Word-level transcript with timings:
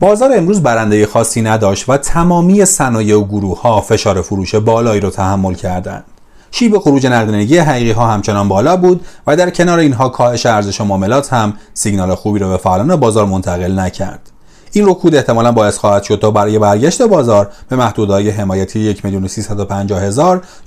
بازار 0.00 0.30
امروز 0.36 0.62
برنده 0.62 1.06
خاصی 1.06 1.42
نداشت 1.42 1.88
و 1.88 1.96
تمامی 1.96 2.64
صنایع 2.64 3.16
و 3.16 3.24
گروه 3.24 3.60
ها 3.60 3.80
فشار 3.80 4.22
فروش 4.22 4.54
بالایی 4.54 5.00
رو 5.00 5.10
تحمل 5.10 5.54
کردند. 5.54 6.04
شیب 6.50 6.78
خروج 6.78 7.06
نقدینگی 7.06 7.58
حقیقی 7.58 7.90
ها 7.90 8.06
همچنان 8.06 8.48
بالا 8.48 8.76
بود 8.76 9.06
و 9.26 9.36
در 9.36 9.50
کنار 9.50 9.78
اینها 9.78 10.08
کاهش 10.08 10.46
ارزش 10.46 10.80
معاملات 10.80 11.32
هم 11.32 11.52
سیگنال 11.74 12.14
خوبی 12.14 12.38
رو 12.38 12.48
به 12.48 12.56
فعالان 12.56 12.96
بازار 12.96 13.26
منتقل 13.26 13.78
نکرد. 13.78 14.30
این 14.72 14.88
رکود 14.88 15.14
احتمالا 15.14 15.52
باعث 15.52 15.78
خواهد 15.78 16.02
شد 16.02 16.18
تا 16.22 16.30
برای 16.30 16.58
برگشت 16.58 17.02
بازار 17.02 17.50
به 17.68 17.76
محدودهای 17.76 18.30
حمایتی 18.30 18.80
1 18.80 19.04
میلیون 19.04 19.28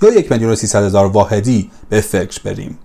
یا 0.02 0.10
1 0.10 0.32
میلیون 0.32 0.56
هزار 0.74 1.06
واحدی 1.06 1.70
به 1.88 2.00
فکر 2.00 2.40
بریم. 2.44 2.78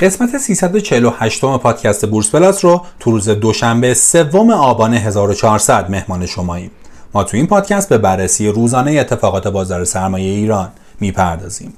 قسمت 0.00 0.38
348 0.38 1.40
پادکست 1.40 2.06
بورس 2.06 2.30
پلاس 2.30 2.64
رو 2.64 2.82
تو 3.00 3.10
روز 3.10 3.28
دوشنبه 3.28 3.94
سوم 3.94 4.50
آبان 4.50 4.94
1400 4.94 5.90
مهمان 5.90 6.26
شماییم. 6.26 6.70
ما 7.14 7.24
تو 7.24 7.36
این 7.36 7.46
پادکست 7.46 7.88
به 7.88 7.98
بررسی 7.98 8.48
روزانه 8.48 8.92
اتفاقات 8.92 9.48
بازار 9.48 9.84
سرمایه 9.84 10.30
ایران 10.30 10.68
می‌پردازیم. 11.00 11.74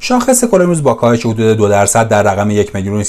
شاخص 0.00 0.44
کل 0.44 0.62
امروز 0.62 0.82
با 0.82 0.94
کاهش 0.94 1.26
حدود 1.26 1.56
2 1.56 1.68
درصد 1.68 2.08
در 2.08 2.22
رقم 2.22 2.50
1 2.50 2.74
میلیون 2.74 3.04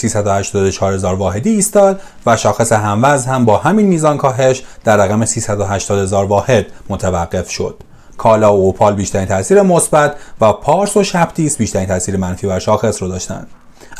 واحدی 1.03 1.49
ایستاد 1.49 2.01
و 2.25 2.37
شاخص 2.37 2.71
هموز 2.71 3.25
هم 3.25 3.45
با 3.45 3.57
همین 3.57 3.85
میزان 3.85 4.17
کاهش 4.17 4.63
در 4.83 4.97
رقم 4.97 5.25
380 5.25 5.99
هزار 5.99 6.25
واحد 6.25 6.65
متوقف 6.89 7.49
شد. 7.49 7.75
کالا 8.17 8.57
و 8.57 8.61
اوپال 8.61 8.93
بیشترین 8.95 9.25
تاثیر 9.25 9.61
مثبت 9.61 10.15
و 10.41 10.53
پارس 10.53 10.97
و 10.97 11.03
شپتیس 11.03 11.57
بیشترین 11.57 11.87
تاثیر 11.87 12.17
منفی 12.17 12.47
بر 12.47 12.59
شاخص 12.59 13.01
رو 13.01 13.07
داشتند. 13.07 13.47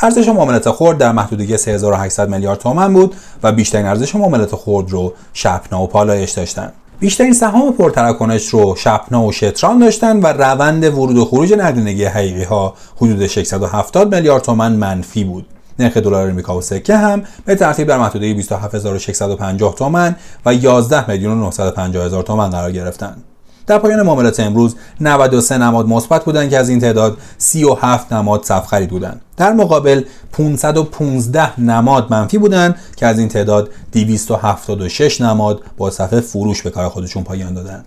ارزش 0.02 0.27
معاملات 0.27 0.71
خرد 0.71 0.97
در 0.97 1.11
محدوده 1.11 1.57
3800 1.57 2.29
میلیارد 2.29 2.59
تومان 2.59 2.93
بود 2.93 3.16
و 3.43 3.52
بیشترین 3.52 3.85
ارزش 3.85 4.16
معاملات 4.16 4.55
خرد 4.55 4.91
رو 4.91 5.13
شپنا 5.33 5.83
و 5.83 5.88
پالایش 5.88 6.31
داشتند. 6.31 6.73
بیشترین 7.00 7.33
سهام 7.33 7.73
پرتراکنش 7.73 8.47
رو 8.47 8.75
شپنا 8.75 9.23
و 9.23 9.31
شتران 9.31 9.80
داشتن 9.80 10.19
و 10.19 10.27
روند 10.27 10.83
ورود 10.83 11.17
و 11.17 11.25
خروج 11.25 11.53
نقدینگی 11.53 12.05
حقیقی 12.05 12.44
ها 12.44 12.73
حدود 12.95 13.27
670 13.27 14.16
میلیارد 14.16 14.44
تومان 14.44 14.72
منفی 14.72 15.23
بود. 15.23 15.45
نرخ 15.80 15.97
دلار 15.97 16.30
آمریکا 16.30 16.57
و 16.57 16.61
سکه 16.61 16.97
هم 16.97 17.23
به 17.45 17.55
ترتیب 17.55 17.88
در 17.88 17.97
محدوده 17.97 18.33
27650 18.33 19.75
تومان 19.75 20.16
و 20.45 20.53
11 20.53 21.09
میلیون 21.09 21.38
و 21.38 21.39
950 21.41 22.05
هزار 22.05 22.23
تومان 22.23 22.50
قرار 22.50 22.72
گرفتند. 22.72 23.23
در 23.67 23.77
پایان 23.77 24.02
معاملات 24.02 24.39
امروز 24.39 24.75
93 25.02 25.58
نماد 25.58 25.88
مثبت 25.88 26.25
بودند 26.25 26.49
که 26.49 26.58
از 26.58 26.69
این 26.69 26.80
تعداد 26.80 27.17
37 27.38 28.13
نماد 28.13 28.44
صف 28.44 28.67
خرید 28.67 28.89
بودند. 28.89 29.22
در 29.38 29.53
مقابل 29.53 30.03
515 30.31 31.59
نماد 31.61 32.07
منفی 32.11 32.38
بودند 32.38 32.75
که 32.95 33.05
از 33.05 33.19
این 33.19 33.27
تعداد 33.27 33.69
276 33.91 35.22
نماد 35.22 35.61
با 35.77 35.91
صفحه 35.91 36.19
فروش 36.19 36.61
به 36.61 36.69
کار 36.69 36.89
خودشون 36.89 37.23
پایان 37.23 37.53
دادند 37.53 37.85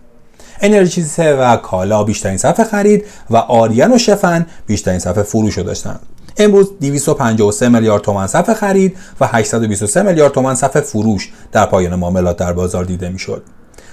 انرژی 0.61 1.07
و 1.19 1.57
کالا 1.57 2.05
بیشترین 2.05 2.37
صفحه 2.37 2.65
خرید 2.65 3.05
و 3.31 3.37
آریان 3.37 3.95
و 3.95 3.99
شفن 3.99 4.47
بیشترین 4.67 4.99
صفحه 4.99 5.23
فروش 5.23 5.59
رو 5.59 5.65
داشتند. 5.65 6.01
امروز 6.37 6.71
253 6.81 7.69
میلیارد 7.69 8.03
تومان 8.03 8.27
صفحه 8.27 8.55
خرید 8.55 8.97
و 9.21 9.27
823 9.27 10.03
میلیارد 10.03 10.33
تومان 10.33 10.55
صفحه 10.55 10.83
فروش 10.83 11.33
در 11.53 11.67
پایان 11.67 11.95
معاملات 11.95 12.37
در 12.37 12.53
بازار 12.53 12.85
دیده 12.85 13.09
می‌شد. 13.09 13.43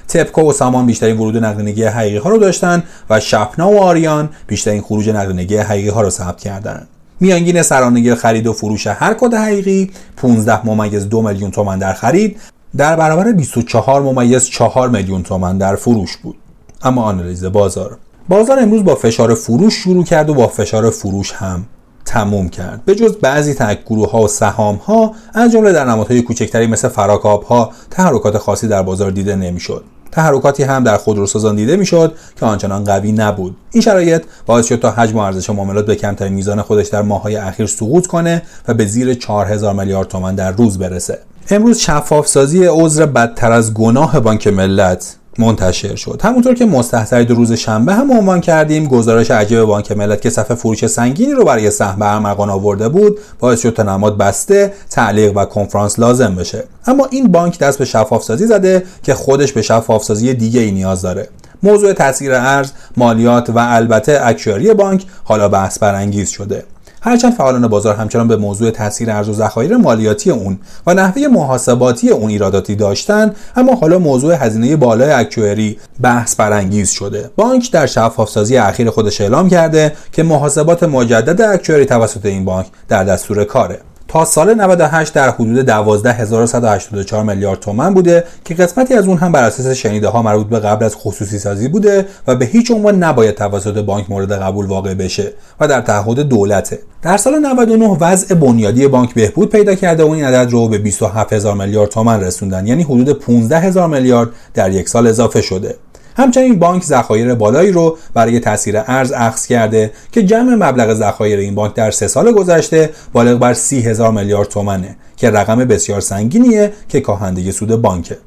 تپکو 0.08 0.50
و 0.50 0.54
سامان 0.54 0.86
بیشترین 0.86 1.18
ورود 1.18 1.38
نقدینگی 1.38 1.84
حقیقی 1.84 2.18
ها 2.18 2.30
رو 2.30 2.38
داشتن 2.38 2.84
و 3.10 3.20
شپنا 3.20 3.72
و 3.72 3.80
آریان 3.80 4.30
بیشترین 4.48 4.82
خروج 4.82 5.10
نقدینگی 5.10 5.58
حقیقی 5.58 5.90
ها 5.90 6.02
رو 6.02 6.10
ثبت 6.10 6.40
کردند. 6.40 6.88
میانگین 7.20 7.62
سرانگی 7.62 8.16
خرید 8.16 8.48
و 8.48 8.54
فروش 8.54 8.88
هر 8.88 9.14
کد 9.14 9.34
حقیقی 9.34 9.92
15 10.18 10.68
ممیز 10.68 11.10
دو 11.10 11.22
میلیون 11.22 11.52
تومان 11.52 11.80
در 11.80 11.94
خرید. 11.94 12.40
در 12.78 12.96
برابر 12.96 13.32
24 13.32 14.02
ممیز 14.02 14.50
4 14.50 14.90
میلیون 14.90 15.24
تومان 15.24 15.58
در 15.58 15.76
فروش 15.76 16.18
بود. 16.18 16.36
اما 16.84 17.04
آنالیز 17.04 17.46
بازار. 17.46 17.98
بازار 18.30 18.60
امروز 18.60 18.84
با 18.84 18.96
فشار 18.96 19.36
فروش 19.36 19.74
شروع 19.74 20.04
کرد 20.04 20.30
و 20.30 20.34
با 20.34 20.48
فشار 20.48 20.90
فروش 20.90 21.32
هم 21.32 21.66
تموم 22.06 22.50
کرد. 22.50 22.86
به 22.86 22.96
جز 22.96 23.16
بعضی 23.18 23.54
تک 23.54 23.86
گروه 23.86 24.12
ها 24.12 24.22
و 24.22 24.28
سهام 24.28 24.76
ها 24.76 25.14
از 25.34 25.52
جمله 25.52 25.72
در 25.72 25.86
نمادهای 25.86 26.22
کوچکتری 26.22 26.68
مثل 26.68 26.88
فراکاب 26.88 27.44
ها 27.44 27.72
تحرکات 27.92 28.38
خاصی 28.38 28.68
در 28.68 28.84
بازار 28.84 29.12
دیده 29.12 29.36
نمی‌شد. 29.36 29.84
تحرکاتی 30.12 30.64
هم 30.64 30.84
در 30.84 30.98
خودروسازان 30.98 31.56
دیده 31.56 31.76
می‌شد 31.76 32.16
که 32.40 32.46
آنچنان 32.46 32.84
قوی 32.84 33.12
نبود. 33.12 33.58
این 33.72 33.84
شرایط 33.84 34.24
باعث 34.46 34.68
شد 34.68 34.76
تا 34.76 34.92
حجم 34.92 35.18
و 35.18 35.20
ارزش 35.20 35.50
معاملات 35.50 35.86
به 35.86 35.96
کمترین 35.96 36.34
میزان 36.34 36.62
خودش 36.62 36.88
در 36.88 37.02
ماههای 37.02 37.36
اخیر 37.36 37.66
سقوط 37.66 38.08
کنه 38.08 38.42
و 38.68 38.74
به 38.74 38.86
زیر 38.86 39.14
4000 39.14 39.74
میلیارد 39.74 40.08
تومان 40.08 40.36
در 40.36 40.52
روز 40.52 40.78
برسه. 40.78 41.20
امروز 41.50 41.78
شفاف 41.78 42.28
سازی 42.28 42.66
عذر 42.66 43.06
بدتر 43.06 43.52
از 43.52 43.74
گناه 43.74 44.20
بانک 44.20 44.48
ملت 44.48 45.16
منتشر 45.38 45.96
شد. 45.96 46.22
همونطور 46.24 46.54
که 46.54 46.66
مستحضر 46.66 47.26
روز 47.26 47.54
شنبه 47.54 47.94
هم 47.94 48.12
عنوان 48.12 48.42
کردیم 48.42 48.88
گزارش 48.88 49.32
عجیب 49.32 49.62
بانک 49.62 49.92
ملت 49.92 50.22
که 50.22 50.30
صفحه 50.30 50.56
فروش 50.56 50.88
سنگینی 50.88 51.32
رو 51.32 51.44
برای 51.44 51.72
سهم 51.72 52.02
ارمغان 52.02 52.50
آورده 52.50 52.90
بود 52.90 53.20
باعث 53.40 53.62
شد 53.62 53.70
تا 53.70 53.84
نماد 53.84 54.18
بسته 54.18 54.74
تعلیق 54.90 55.38
و 55.38 55.46
کنفرانس 55.46 56.00
لازم 56.00 56.36
بشه. 56.36 56.64
اما 56.88 57.08
این 57.12 57.32
بانک 57.32 57.60
دست 57.60 57.80
به 57.80 57.86
شفاف 57.86 58.24
سازی 58.24 58.48
زده 58.48 58.84
که 59.04 59.14
خودش 59.14 59.54
به 59.54 59.62
شفاف 59.62 60.04
سازی 60.04 60.34
دیگه 60.34 60.62
ای 60.62 60.72
نیاز 60.72 61.02
داره. 61.02 61.30
موضوع 61.64 61.94
تاثیر 61.94 62.34
ارز 62.34 62.72
مالیات 62.98 63.50
و 63.50 63.58
البته 63.58 64.20
اکچوری 64.24 64.74
بانک 64.74 65.06
حالا 65.24 65.50
بحث 65.50 65.80
برانگیز 65.80 66.30
شده. 66.30 66.64
هرچند 67.06 67.34
فعالان 67.34 67.68
بازار 67.68 67.96
همچنان 67.96 68.28
به 68.28 68.36
موضوع 68.36 68.72
تاثیر 68.72 69.12
ارز 69.12 69.30
و 69.30 69.34
ذخایر 69.34 69.78
مالیاتی 69.78 70.32
اون 70.32 70.60
و 70.88 70.94
نحوه 70.94 71.28
محاسباتی 71.28 72.10
اون 72.10 72.30
ایراداتی 72.30 72.76
داشتن 72.76 73.34
اما 73.56 73.76
حالا 73.76 74.00
موضوع 74.00 74.34
هزینه 74.34 74.76
بالای 74.76 75.12
اکچوری 75.12 75.78
بحث 76.02 76.36
برانگیز 76.36 76.90
شده. 76.90 77.30
بانک 77.36 77.72
در 77.72 77.86
شفافسازی 77.86 78.58
اخیر 78.58 78.90
خودش 78.90 79.22
اعلام 79.22 79.50
کرده 79.50 79.94
که 80.12 80.24
محاسبات 80.24 80.84
مجدد 80.84 81.42
اکچوری 81.42 81.86
توسط 81.86 82.26
این 82.26 82.46
بانک 82.46 82.68
در 82.88 83.04
دستور 83.04 83.44
کاره. 83.44 83.80
تا 84.08 84.26
سال 84.26 84.54
98 84.54 85.14
در 85.14 85.30
حدود 85.30 85.66
12184 85.66 87.24
میلیارد 87.24 87.60
تومن 87.60 87.94
بوده 87.94 88.24
که 88.46 88.54
قسمتی 88.54 88.94
از 88.94 89.08
اون 89.08 89.18
هم 89.18 89.32
بر 89.32 89.44
اساس 89.44 89.68
شنیده 89.68 90.08
ها 90.08 90.22
مربوط 90.22 90.48
به 90.48 90.60
قبل 90.60 90.86
از 90.86 90.96
خصوصی 90.96 91.40
سازی 91.40 91.68
بوده 91.68 92.06
و 92.28 92.36
به 92.36 92.46
هیچ 92.46 92.72
عنوان 92.72 93.04
نباید 93.04 93.36
توسط 93.36 93.78
بانک 93.78 94.10
مورد 94.10 94.32
قبول 94.32 94.66
واقع 94.66 94.94
بشه 94.94 95.34
و 95.60 95.68
در 95.68 95.82
تعهد 95.82 96.20
دولته. 96.20 96.80
در 97.02 97.18
سال 97.18 97.40
99 97.40 97.98
وضع 98.00 98.36
بنیادی 98.36 98.88
بانک 98.88 99.14
بهبود 99.14 99.50
پیدا 99.50 99.76
کرده 99.76 100.04
و 100.04 100.12
این 100.12 100.26
عدد 100.26 100.52
رو 100.52 100.68
به 100.68 100.78
27000 100.78 101.56
میلیارد 101.56 101.90
تومن 101.90 102.22
رسوندن 102.22 102.68
یعنی 102.68 102.84
حدود 102.84 103.20
15000 103.20 103.88
میلیارد 103.88 104.30
در 104.54 104.72
یک 104.72 104.90
سال 104.90 105.08
اضافه 105.08 105.42
شده. 105.42 105.76
همچنین 106.16 106.60
بانک 106.60 106.84
ذخایر 106.84 107.36
بالایی 107.36 107.72
رو 107.72 107.98
برای 108.14 108.40
تاثیر 108.40 108.82
ارز 108.88 109.12
اخذ 109.12 109.46
کرده 109.46 109.92
که 110.12 110.24
جمع 110.24 110.56
مبلغ 110.56 110.94
ذخایر 110.94 111.40
این 111.40 111.56
بانک 111.56 111.74
در 111.74 111.92
سه 111.92 112.08
سال 112.08 112.32
گذشته 112.32 112.90
بالغ 113.14 113.40
بر 113.40 113.54
سی 113.54 113.82
هزار 113.82 114.12
میلیارد 114.12 114.48
تومنه 114.48 114.96
که 115.18 115.30
رقم 115.30 115.56
بسیار 115.56 116.02
سنگینیه 116.02 116.74
که 116.90 117.02
کاهنده 117.02 117.52
سود 117.52 117.82
بانکه. 117.82 118.18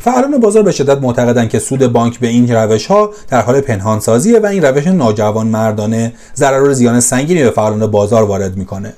فعالان 0.00 0.38
بازار 0.38 0.62
به 0.62 0.72
شدت 0.72 1.02
معتقدند 1.02 1.48
که 1.48 1.58
سود 1.58 1.86
بانک 1.92 2.18
به 2.18 2.26
این 2.26 2.52
روش 2.52 2.86
ها 2.86 3.10
در 3.28 3.42
حال 3.42 3.60
پنهانسازیه 3.60 4.38
و 4.38 4.46
این 4.46 4.62
روش 4.62 4.86
ناجوان 4.86 5.46
مردانه 5.46 6.12
ضرر 6.36 6.62
و 6.62 6.74
زیان 6.74 7.00
سنگینی 7.00 7.42
به 7.42 7.50
فعالان 7.50 7.86
بازار 7.86 8.24
وارد 8.24 8.56
می‌کنه. 8.56 8.92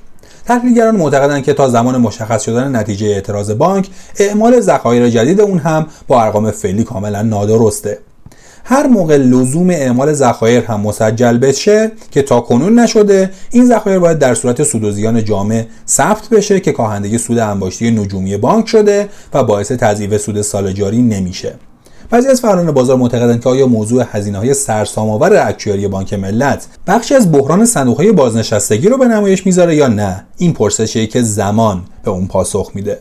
تحلیلگران 0.44 0.96
معتقدند 0.96 1.42
که 1.42 1.52
تا 1.52 1.68
زمان 1.68 1.96
مشخص 1.96 2.42
شدن 2.42 2.76
نتیجه 2.76 3.06
اعتراض 3.06 3.50
بانک 3.50 3.90
اعمال 4.18 4.60
ذخایر 4.60 5.08
جدید 5.08 5.40
اون 5.40 5.58
هم 5.58 5.86
با 6.08 6.22
ارقام 6.22 6.50
فعلی 6.50 6.84
کاملا 6.84 7.22
نادرسته. 7.22 7.98
هر 8.65 8.87
موقع 8.87 9.16
لزوم 9.16 9.71
اعمال 9.71 10.12
ذخایر 10.12 10.65
هم 10.65 10.81
مسجل 10.81 11.38
بشه 11.38 11.93
که 12.10 12.22
تا 12.22 12.41
کنون 12.41 12.78
نشده 12.78 13.31
این 13.50 13.66
ذخایر 13.66 13.98
باید 13.98 14.19
در 14.19 14.34
صورت 14.34 14.62
سود 14.62 14.84
و 14.84 14.91
زیان 14.91 15.25
جامع 15.25 15.65
ثبت 15.88 16.28
بشه 16.28 16.60
که 16.60 16.72
کاهندگی 16.72 17.19
سود 17.19 17.38
انباشتی 17.38 17.91
نجومی 17.91 18.36
بانک 18.36 18.68
شده 18.68 19.09
و 19.34 19.45
باعث 19.45 19.72
تضعیف 19.72 20.16
سود 20.16 20.42
سال 20.42 20.72
جاری 20.72 21.03
نمیشه. 21.03 21.54
بعضی 22.10 22.28
از 22.28 22.41
فعالان 22.41 22.72
بازار 22.72 22.97
معتقدند 22.97 23.42
که 23.42 23.48
آیا 23.48 23.66
موضوع 23.66 24.04
هزینه 24.10 24.39
های 24.39 24.54
سرسام‌آور 24.54 25.48
اکچوری 25.48 25.89
بانک 25.89 26.15
ملت 26.15 26.66
بخشی 26.86 27.15
از 27.15 27.33
بحران 27.33 27.65
صندوق 27.66 27.97
های 27.97 28.13
بازنشستگی 28.13 28.89
رو 28.89 28.98
به 28.98 29.04
نمایش 29.04 29.47
می‌ذاره 29.47 29.77
یا 29.77 29.89
نه؟ 29.89 30.24
این 30.36 30.53
پرسشی 30.53 31.06
که 31.06 31.22
زمان 31.22 31.83
به 32.04 32.10
اون 32.10 32.27
پاسخ 32.27 32.71
میده. 32.74 33.01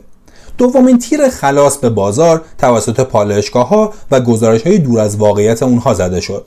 دومین 0.59 0.99
تیر 0.99 1.29
خلاص 1.29 1.77
به 1.77 1.89
بازار 1.89 2.41
توسط 2.57 2.99
پالایشگاه 2.99 3.67
ها 3.67 3.93
و 4.11 4.19
گزارش 4.19 4.61
های 4.61 4.77
دور 4.77 4.99
از 4.99 5.15
واقعیت 5.15 5.63
اونها 5.63 5.93
زده 5.93 6.21
شد. 6.21 6.45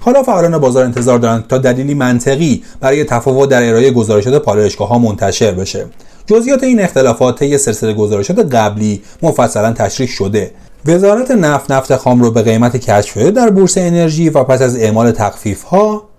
حالا 0.00 0.22
فعالان 0.22 0.58
بازار 0.58 0.84
انتظار 0.84 1.18
دارند 1.18 1.46
تا 1.46 1.58
دلیلی 1.58 1.94
منطقی 1.94 2.62
برای 2.80 3.04
تفاوت 3.04 3.48
در 3.48 3.68
ارائه 3.68 3.90
گزارشات 3.90 4.42
پالایشگاه 4.42 4.88
ها 4.88 4.98
منتشر 4.98 5.52
بشه. 5.52 5.86
جزئیات 6.26 6.64
این 6.64 6.80
اختلافات 6.80 7.38
طی 7.38 7.58
سلسله 7.58 7.92
گزارشات 7.92 8.54
قبلی 8.54 9.02
مفصلا 9.22 9.72
تشریح 9.72 10.08
شده. 10.08 10.50
وزارت 10.86 11.30
نفت 11.30 11.72
نفت 11.72 11.96
خام 11.96 12.22
رو 12.22 12.30
به 12.30 12.42
قیمت 12.42 12.76
کشف 12.76 13.16
در 13.16 13.50
بورس 13.50 13.78
انرژی 13.78 14.30
و 14.30 14.44
پس 14.44 14.62
از 14.62 14.76
اعمال 14.76 15.10
تخفیف 15.10 15.62
ها 15.62 16.09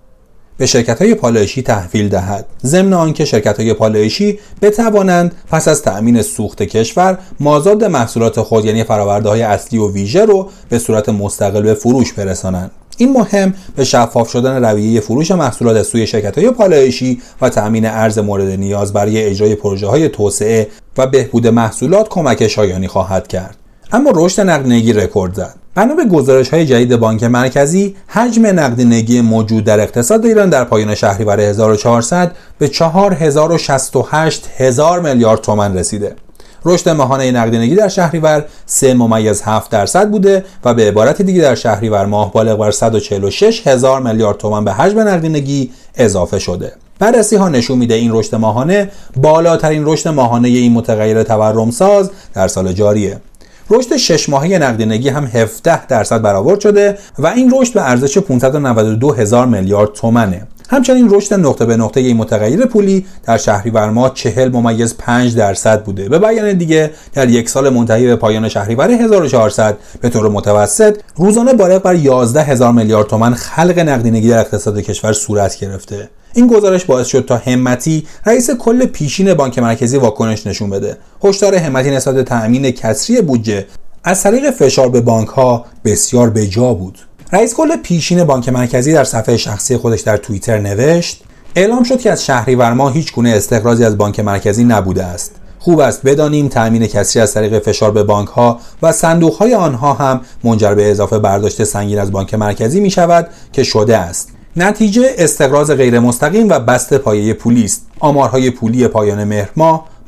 به 0.56 0.66
شرکت 0.66 1.02
های 1.02 1.14
پالایشی 1.14 1.62
تحویل 1.62 2.08
دهد. 2.08 2.46
ضمن 2.64 2.92
آنکه 2.92 3.24
شرکت 3.24 3.60
های 3.60 3.74
پالایشی 3.74 4.38
بتوانند 4.62 5.34
پس 5.50 5.68
از 5.68 5.82
تأمین 5.82 6.22
سوخت 6.22 6.62
کشور 6.62 7.18
مازاد 7.40 7.84
محصولات 7.84 8.40
خود 8.40 8.64
یعنی 8.64 8.84
فراورده 8.84 9.28
های 9.28 9.42
اصلی 9.42 9.78
و 9.78 9.92
ویژه 9.92 10.24
رو 10.24 10.50
به 10.68 10.78
صورت 10.78 11.08
مستقل 11.08 11.62
به 11.62 11.74
فروش 11.74 12.12
برسانند. 12.12 12.70
این 12.96 13.12
مهم 13.12 13.54
به 13.76 13.84
شفاف 13.84 14.30
شدن 14.30 14.64
رویه 14.64 15.00
فروش 15.00 15.30
محصولات 15.30 15.82
سوی 15.82 16.06
شرکت 16.06 16.38
های 16.38 16.50
پالایشی 16.50 17.22
و 17.40 17.48
تأمین 17.48 17.86
ارز 17.86 18.18
مورد 18.18 18.48
نیاز 18.50 18.92
برای 18.92 19.24
اجرای 19.24 19.54
پروژه 19.54 19.86
های 19.86 20.08
توسعه 20.08 20.68
و 20.98 21.06
بهبود 21.06 21.46
محصولات 21.46 22.08
کمک 22.08 22.48
شایانی 22.48 22.88
خواهد 22.88 23.28
کرد. 23.28 23.56
اما 23.92 24.12
رشد 24.14 24.40
نقدینگی 24.40 24.92
رکورد 24.92 25.34
زد. 25.34 25.61
بنا 25.74 25.94
به 25.94 26.04
گزارش 26.04 26.48
های 26.48 26.66
جدید 26.66 26.96
بانک 26.96 27.24
مرکزی 27.24 27.96
حجم 28.06 28.46
نقدینگی 28.46 29.20
موجود 29.20 29.64
در 29.64 29.80
اقتصاد 29.80 30.26
ایران 30.26 30.50
در 30.50 30.64
پایان 30.64 30.94
شهریور 30.94 31.40
1400 31.40 32.32
به 32.58 32.68
4068 32.68 34.48
هزار 34.56 35.00
میلیارد 35.00 35.40
تومان 35.40 35.78
رسیده. 35.78 36.16
رشد 36.64 36.88
ماهانه 36.88 37.30
نقدینگی 37.30 37.74
در 37.74 37.88
شهریور 37.88 38.44
3 38.66 38.94
ممیز 38.94 39.42
7 39.42 39.70
درصد 39.70 40.10
بوده 40.10 40.44
و 40.64 40.74
به 40.74 40.88
عبارت 40.88 41.22
دیگه 41.22 41.42
در 41.42 41.54
شهریور 41.54 42.06
ماه 42.06 42.32
بالغ 42.32 42.58
بر 42.58 42.70
146 42.70 43.66
هزار 43.66 44.00
میلیارد 44.00 44.36
تومان 44.36 44.64
به 44.64 44.72
حجم 44.72 45.00
نقدینگی 45.00 45.70
اضافه 45.94 46.38
شده. 46.38 46.72
بررسی 46.98 47.36
ها 47.36 47.48
نشون 47.48 47.78
میده 47.78 47.94
این 47.94 48.10
رشد 48.12 48.34
ماهانه 48.34 48.90
بالاترین 49.16 49.82
رشد 49.86 50.08
ماهانه 50.08 50.48
این 50.48 50.72
متغیر 50.72 51.22
تورم 51.22 51.70
ساز 51.70 52.10
در 52.34 52.48
سال 52.48 52.72
جاریه. 52.72 53.20
رشد 53.70 53.96
شش 53.96 54.28
ماهه 54.28 54.58
نقدینگی 54.58 55.08
هم 55.08 55.26
17 55.26 55.86
درصد 55.86 56.22
برآورد 56.22 56.60
شده 56.60 56.98
و 57.18 57.26
این 57.26 57.52
رشد 57.56 57.74
به 57.74 57.90
ارزش 57.90 58.18
592 58.18 59.12
هزار 59.12 59.46
میلیارد 59.46 59.92
تومنه. 59.92 60.46
همچنین 60.72 61.10
رشد 61.10 61.34
نقطه 61.34 61.66
به 61.66 61.76
نقطه 61.76 62.00
این 62.00 62.16
متغیر 62.16 62.66
پولی 62.66 63.06
در 63.24 63.36
شهریور 63.38 63.90
ماه 63.90 64.14
40 64.14 64.52
ممیز 64.52 64.96
5 64.96 65.36
درصد 65.36 65.84
بوده. 65.84 66.08
به 66.08 66.18
بیان 66.18 66.52
دیگه 66.52 66.90
در 67.12 67.28
یک 67.28 67.48
سال 67.48 67.68
منتهی 67.68 68.06
به 68.06 68.16
پایان 68.16 68.48
شهریور 68.48 68.90
1400 68.90 69.78
به 70.00 70.08
طور 70.08 70.28
متوسط 70.28 70.96
روزانه 71.16 71.52
بالغ 71.52 71.82
بر 71.82 71.94
11 71.94 72.42
هزار 72.42 72.72
میلیارد 72.72 73.06
تومان 73.06 73.34
خلق 73.34 73.78
نقدینگی 73.78 74.28
در 74.28 74.38
اقتصاد 74.38 74.78
کشور 74.78 75.12
صورت 75.12 75.58
گرفته. 75.58 76.08
این 76.34 76.46
گزارش 76.46 76.84
باعث 76.84 77.06
شد 77.06 77.24
تا 77.24 77.36
همتی 77.36 78.06
رئیس 78.26 78.50
کل 78.50 78.86
پیشین 78.86 79.34
بانک 79.34 79.58
مرکزی 79.58 79.96
واکنش 79.96 80.46
نشون 80.46 80.70
بده. 80.70 80.96
هشدار 81.24 81.54
همتی 81.54 81.90
نسبت 81.90 82.14
به 82.14 82.22
تأمین 82.22 82.70
کسری 82.70 83.20
بودجه 83.20 83.66
از 84.04 84.22
طریق 84.22 84.50
فشار 84.50 84.88
به 84.88 85.00
بانک 85.00 85.28
ها 85.28 85.64
بسیار 85.84 86.30
بجا 86.30 86.74
بود. 86.74 86.98
رئیس 87.34 87.54
کل 87.54 87.76
پیشین 87.76 88.24
بانک 88.24 88.48
مرکزی 88.48 88.92
در 88.92 89.04
صفحه 89.04 89.36
شخصی 89.36 89.76
خودش 89.76 90.00
در 90.00 90.16
توییتر 90.16 90.58
نوشت 90.58 91.24
اعلام 91.56 91.82
شد 91.82 92.00
که 92.00 92.12
از 92.12 92.24
شهریور 92.24 92.72
ماه 92.72 92.92
هیچ 92.92 93.12
گونه 93.12 93.30
استخراجی 93.30 93.84
از 93.84 93.98
بانک 93.98 94.20
مرکزی 94.20 94.64
نبوده 94.64 95.04
است. 95.04 95.34
خوب 95.58 95.80
است 95.80 96.02
بدانیم 96.06 96.48
تأمین 96.48 96.86
کسری 96.86 97.22
از 97.22 97.34
طریق 97.34 97.58
فشار 97.58 97.90
به 97.90 98.02
بانک 98.02 98.28
ها 98.28 98.60
و 98.82 98.92
صندوق 98.92 99.34
های 99.34 99.54
آنها 99.54 99.92
هم 99.92 100.20
منجر 100.44 100.74
به 100.74 100.90
اضافه 100.90 101.18
برداشت 101.18 101.64
سنگین 101.64 101.98
از 101.98 102.12
بانک 102.12 102.34
مرکزی 102.34 102.80
می 102.80 102.90
شود 102.90 103.28
که 103.52 103.62
شده 103.62 103.98
است. 103.98 104.28
نتیجه 104.56 105.10
استقراض 105.18 105.70
غیر 105.70 106.00
مستقیم 106.00 106.48
و 106.48 106.58
بست 106.58 106.94
پایه 106.94 107.34
پولی 107.34 107.64
است. 107.64 107.86
آمارهای 108.00 108.50
پولی 108.50 108.88
پایان 108.88 109.24
مهر 109.24 109.48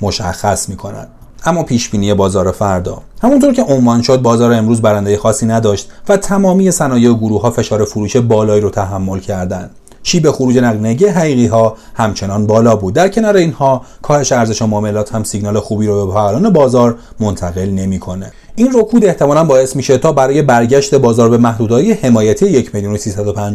مشخص 0.00 0.68
می 0.68 0.76
کند 0.76 1.08
اما 1.44 1.62
پیش 1.62 1.88
بینی 1.88 2.14
بازار 2.14 2.52
فردا. 2.52 3.02
همونطور 3.22 3.52
که 3.52 3.62
عنوان 3.62 4.02
شد 4.02 4.22
بازار 4.22 4.52
امروز 4.52 4.82
برنده 4.82 5.16
خاصی 5.16 5.46
نداشت 5.46 5.88
و 6.08 6.16
تمامی 6.16 6.70
صنایع 6.70 7.10
و 7.10 7.14
گروه 7.14 7.42
ها 7.42 7.50
فشار 7.50 7.84
فروش 7.84 8.16
بالایی 8.16 8.60
رو 8.60 8.70
تحمل 8.70 9.18
کردند. 9.18 9.70
شیب 10.02 10.30
خروج 10.30 10.58
نقدینگی 10.58 11.06
حقیقی 11.06 11.46
ها 11.46 11.76
همچنان 11.94 12.46
بالا 12.46 12.76
بود. 12.76 12.94
در 12.94 13.08
کنار 13.08 13.36
اینها 13.36 13.82
کاهش 14.02 14.32
ارزش 14.32 14.62
معاملات 14.62 15.14
هم 15.14 15.24
سیگنال 15.24 15.60
خوبی 15.60 15.86
رو 15.86 16.06
به 16.06 16.12
فعالان 16.12 16.50
بازار 16.50 16.96
منتقل 17.20 17.70
نمی‌کنه. 17.70 18.32
این 18.56 18.70
رکود 18.74 19.04
احتمالا 19.04 19.44
باعث 19.44 19.76
میشه 19.76 19.98
تا 19.98 20.12
برای 20.12 20.42
برگشت 20.42 20.94
بازار 20.94 21.30
به 21.30 21.38
محدودهای 21.38 21.92
حمایتی 21.92 22.46
1 22.46 22.74
میلیون 22.74 22.98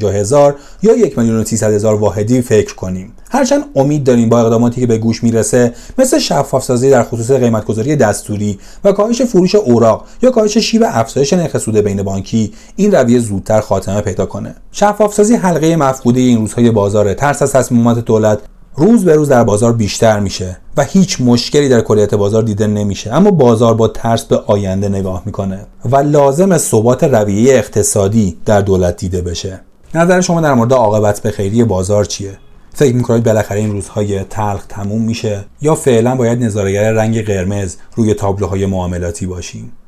هزار 0.03 0.55
یا 0.81 0.97
1 0.97 1.17
میلیون 1.17 1.45
هزار 1.51 1.95
واحدی 1.95 2.41
فکر 2.41 2.75
کنیم. 2.75 3.13
هرچند 3.31 3.63
امید 3.75 4.03
داریم 4.03 4.29
با 4.29 4.39
اقداماتی 4.39 4.81
که 4.81 4.87
به 4.87 4.97
گوش 4.97 5.23
می‌رسه 5.23 5.73
مثل 5.97 6.19
شفاف 6.19 6.63
سازی 6.63 6.89
در 6.89 7.03
خصوص 7.03 7.31
قیمتگذاری 7.31 7.95
دستوری 7.95 8.59
و 8.83 8.91
کاهش 8.91 9.21
فروش 9.21 9.55
اوراق 9.55 10.05
یا 10.21 10.31
کاهش 10.31 10.57
شیب 10.57 10.83
افزایش 10.85 11.33
نرخ 11.33 11.57
سود 11.57 11.77
بین 11.77 12.03
بانکی 12.03 12.53
این 12.75 12.91
رویه 12.91 13.19
زودتر 13.19 13.61
خاتمه 13.61 14.01
پیدا 14.01 14.25
کنه. 14.25 14.55
شفاف 14.71 15.13
سازی 15.13 15.35
حلقه 15.35 15.75
مفقوده 15.75 16.19
این 16.19 16.37
روزهای 16.37 16.71
بازار 16.71 17.13
ترس 17.13 17.41
از 17.41 17.51
تصمیمات 17.51 18.05
دولت 18.05 18.39
روز 18.79 19.05
به 19.05 19.15
روز 19.15 19.29
در 19.29 19.43
بازار 19.43 19.73
بیشتر 19.73 20.19
میشه 20.19 20.57
و 20.77 20.83
هیچ 20.83 21.21
مشکلی 21.21 21.69
در 21.69 21.81
کلیت 21.81 22.15
بازار 22.15 22.43
دیده 22.43 22.67
نمیشه. 22.67 23.13
اما 23.13 23.31
بازار 23.31 23.73
با 23.73 23.87
ترس 23.87 24.25
به 24.25 24.37
آینده 24.37 24.89
نگاه 24.89 25.23
می‌کنه 25.25 25.59
و 25.85 25.97
لازم 25.97 26.57
ثبات 26.57 27.03
رویه 27.03 27.53
اقتصادی 27.53 28.37
در 28.45 28.61
دولت 28.61 28.97
دیده 28.97 29.21
بشه. 29.21 29.61
نظر 29.95 30.21
شما 30.21 30.41
در 30.41 30.53
مورد 30.53 30.73
عاقبت 30.73 31.21
به 31.21 31.31
خیری 31.31 31.63
بازار 31.63 32.05
چیه؟ 32.05 32.37
فکر 32.73 32.95
می‌کنید 32.95 33.23
بالاخره 33.23 33.59
این 33.59 33.71
روزهای 33.71 34.23
تلخ 34.23 34.65
تموم 34.69 35.01
میشه 35.01 35.45
یا 35.61 35.75
فعلا 35.75 36.15
باید 36.15 36.43
نظارگر 36.43 36.91
رنگ 36.91 37.25
قرمز 37.25 37.75
روی 37.95 38.13
تابلوهای 38.13 38.65
معاملاتی 38.65 39.25
باشیم؟ 39.25 39.71